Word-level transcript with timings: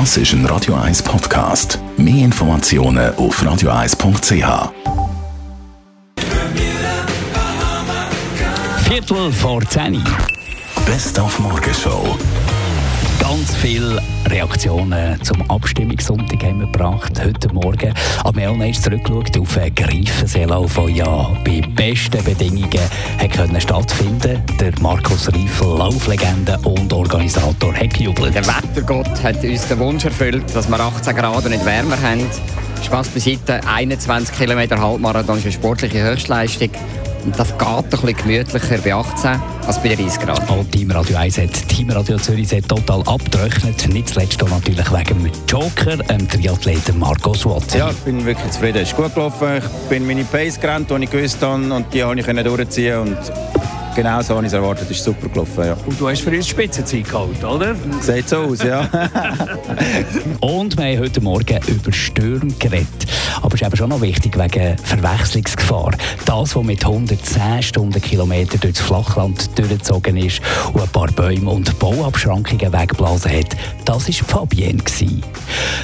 Das 0.00 0.16
ist 0.16 0.32
ein 0.32 0.44
Radio 0.46 0.74
1 0.74 1.04
Podcast. 1.04 1.78
Mehr 1.96 2.24
Informationen 2.24 3.14
auf 3.14 3.40
radio1.ch. 3.40 4.72
Viertel 8.88 9.32
vor 9.32 9.64
10 9.64 9.94
Uhr. 9.94 10.02
Best 10.84 11.20
auf 11.20 11.38
Morgenshow. 11.38 12.18
Ganz 13.34 13.52
viele 13.56 14.00
Reaktionen 14.26 15.20
zum 15.24 15.50
Abstimmungssonntag 15.50 16.40
haben 16.44 16.60
wir 16.60 16.66
gebracht, 16.66 17.20
heute 17.20 17.52
Morgen. 17.52 17.92
Aber 18.22 18.36
wir 18.36 18.48
haben 18.48 18.62
auch 18.62 18.72
zurückgeschaut 18.72 19.36
auf 19.40 19.58
einen 19.58 19.74
Greifenseelauf, 19.74 20.74
der 20.74 20.88
ja 20.90 21.36
bei 21.44 21.60
besten 21.60 22.22
Bedingungen 22.22 22.78
hat 23.18 23.32
können 23.32 23.60
stattfinden 23.60 24.40
Der 24.60 24.72
Markus 24.80 25.26
Riefel, 25.34 25.66
Lauflegende 25.66 26.56
und 26.62 26.92
Organisator, 26.92 27.74
hat 27.74 27.94
gejubelt. 27.94 28.36
Der 28.36 28.46
Wettergott 28.46 29.20
hat 29.24 29.42
uns 29.42 29.66
den 29.66 29.80
Wunsch 29.80 30.04
erfüllt, 30.04 30.44
dass 30.54 30.68
wir 30.68 30.78
18 30.78 31.16
Grad 31.16 31.44
nicht 31.48 31.66
wärmer 31.66 32.00
haben. 32.00 32.24
Spaß 32.84 33.08
beiseite, 33.08 33.60
21 33.66 34.32
km 34.38 34.80
Halbmarathon 34.80 35.38
ist 35.38 35.44
eine 35.44 35.52
sportliche 35.52 36.04
Höchstleistung. 36.04 36.70
Und 37.24 37.38
das 37.38 37.56
geht 37.56 37.66
ein 37.66 37.84
bisschen 37.88 38.16
gemütlicher 38.16 38.78
bei 38.78 38.94
18 38.94 39.40
als 39.66 39.82
bei 39.82 39.94
30 39.94 40.20
Grad. 40.20 40.50
Und 40.50 40.70
Team 40.70 40.90
Radio 40.90 41.16
1 41.16 41.38
hat 41.38 41.68
Team 41.68 41.90
Radio 41.90 42.18
Zürich 42.18 42.52
hat 42.52 42.68
total 42.68 43.02
abgerechnet. 43.06 43.88
Nicht 43.88 44.10
zuletzt 44.10 44.42
auch 44.42 44.48
natürlich 44.50 44.92
wegen 44.92 45.24
dem 45.24 45.32
Joker, 45.48 45.96
dem 45.96 46.28
Triathleten 46.28 46.98
Marcos 46.98 47.46
Watson. 47.46 47.80
Ja, 47.80 47.90
ich 47.90 47.96
bin 47.98 48.24
wirklich 48.26 48.50
zufrieden. 48.52 48.82
Es 48.82 48.90
ist 48.90 48.96
gut 48.96 49.14
gelaufen. 49.14 49.58
Ich 49.58 49.88
bin 49.88 50.06
meine 50.06 50.24
Pace 50.24 50.60
gerannt, 50.60 50.90
die 50.90 51.04
ich 51.04 51.10
gewusst 51.10 51.40
habe, 51.40 51.62
und 51.72 51.86
die 51.94 52.00
konnte 52.00 52.30
ich 52.30 52.44
durchziehen. 52.44 52.98
Und 52.98 53.18
Genau 53.94 54.20
so 54.22 54.34
habe 54.34 54.44
ich 54.44 54.52
es 54.52 54.54
erwartet. 54.54 54.90
Ist 54.90 55.04
super 55.04 55.28
gelaufen, 55.28 55.66
ja. 55.66 55.76
Und 55.86 56.00
du 56.00 56.08
hast 56.08 56.20
für 56.22 56.30
uns 56.30 56.48
Spitzenzeit 56.48 57.04
geholt, 57.04 57.44
oder? 57.44 57.76
Sieht 58.00 58.28
so 58.28 58.38
aus, 58.38 58.62
ja. 58.62 58.80
und 60.40 60.76
wir 60.76 60.84
haben 60.84 60.98
heute 60.98 61.20
Morgen 61.20 61.60
über 61.68 61.92
Stürme 61.92 62.52
geredet. 62.58 62.88
Aber 63.40 63.54
es 63.54 63.60
ist 63.60 63.66
eben 63.66 63.76
schon 63.76 63.90
noch 63.90 64.00
wichtig 64.00 64.36
wegen 64.36 64.76
Verwechslungsgefahr. 64.78 65.92
Das, 66.24 66.56
was 66.56 66.64
mit 66.64 66.84
110 66.84 67.62
Stundenkilometern 67.62 68.60
durchs 68.60 68.80
Flachland 68.80 69.56
durchgezogen 69.56 70.16
ist 70.16 70.40
und 70.72 70.82
ein 70.82 70.88
paar 70.88 71.08
Bäume 71.12 71.50
und 71.50 71.78
Bauabschrankungen 71.78 72.72
weggeblasen 72.72 73.30
hat, 73.30 73.56
das 73.84 74.08
war 74.08 74.28
Fabienne. 74.28 74.82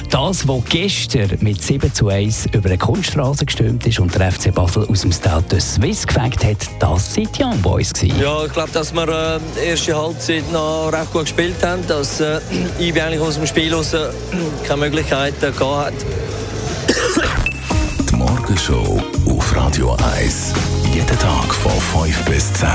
Das, 0.09 0.47
was 0.47 0.63
gestern 0.69 1.37
mit 1.39 1.61
7 1.61 1.93
zu 1.93 2.09
1 2.09 2.47
über 2.47 2.67
eine 2.67 2.77
Kunststraße 2.77 3.45
gestürmt 3.45 3.85
ist 3.87 3.99
und 3.99 4.13
der 4.15 4.31
FC 4.31 4.53
Basel 4.53 4.85
aus 4.87 5.01
dem 5.01 5.11
Stade 5.11 5.45
de 5.49 5.59
Suisse 5.59 6.05
gefängt 6.05 6.43
hat, 6.43 6.57
das 6.79 7.13
sind 7.13 7.37
die 7.37 7.43
Young 7.43 7.61
Boys. 7.61 7.93
Gewesen. 8.01 8.19
Ja, 8.19 8.45
ich 8.45 8.53
glaube, 8.53 8.71
dass 8.71 8.93
wir 8.93 9.07
äh, 9.07 9.39
die 9.55 9.67
erste 9.67 9.95
Halbzeit 9.95 10.51
noch 10.51 10.91
recht 10.91 11.11
gut 11.11 11.21
gespielt 11.23 11.63
haben, 11.63 11.85
dass 11.87 12.19
äh, 12.19 12.39
IB 12.79 12.99
eigentlich 12.99 13.21
aus 13.21 13.35
dem 13.35 13.45
Spiel 13.45 13.73
raus 13.73 13.93
äh, 13.93 14.09
keine 14.65 14.81
Möglichkeiten 14.81 15.55
gehabt 15.55 15.85
hat. 15.85 15.93
Die 18.09 18.15
Morgenshow 18.15 19.01
auf 19.29 19.55
Radio 19.55 19.95
1. 20.15 20.53
Jeden 20.93 21.19
Tag 21.19 21.53
von 21.53 21.71
5 22.03 22.25
bis 22.25 22.53
10. 22.53 22.67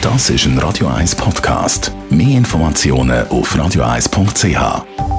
Das 0.00 0.30
ist 0.30 0.46
ein 0.46 0.58
Radio 0.58 0.88
1 0.88 1.14
Podcast. 1.16 1.92
Mehr 2.10 2.38
Informationen 2.38 3.28
auf 3.28 3.54
radio1.ch. 3.54 5.17